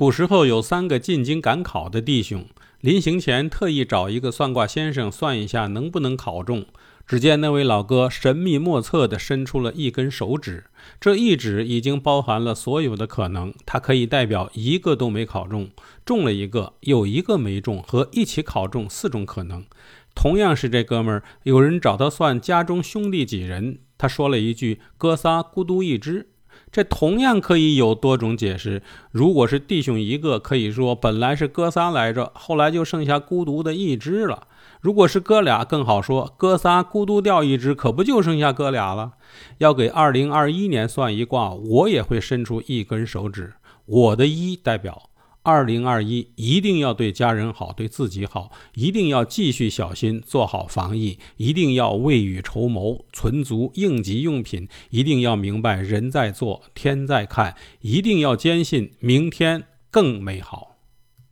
[0.00, 2.46] 古时候有三个进京赶考的弟兄，
[2.80, 6.64] 临行前特意找一个算卦先生算一下能不能考中。
[7.06, 10.64] 只见那位老哥神秘莫测地伸出了一根手指，
[10.98, 15.68] 这一指已经包含了所有的可能，它可以代表一个都没考中，
[16.06, 19.66] 中了一个，有一个没中，和一起考中四种可能。
[20.14, 26.30] 同样是这哥们儿，有人找他算家中兄弟几人，他说了一句“哥仨孤独一只”，
[26.72, 28.82] 这同样可以有多种解释。
[29.10, 34.46] 如果是弟兄一个，可以说本来是哥仨来着，后来就剩下孤独的一只了；
[34.80, 39.14] 如果是哥俩，更好说，哥仨孤独掉一只，可不就剩下哥俩了？
[39.58, 43.54] 要给二零二一年算一卦，我也会伸出一根手指，
[43.86, 45.09] 我的一代表。
[45.42, 60.69] 二零二一一定要对家人好，对自己好，一定要继续小心做好防疫，一定要未雨绸缪，存足应急用品，一定要明白人在做天在看，一定要坚信明天更美好。